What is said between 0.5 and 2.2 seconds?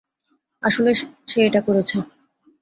আসলে, সে এটা করেছে।